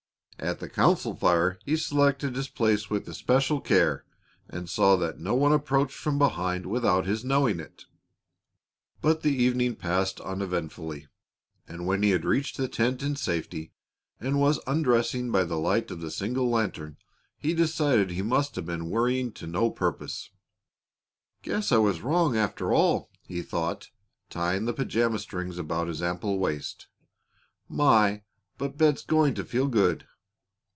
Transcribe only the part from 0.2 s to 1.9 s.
At the council fire he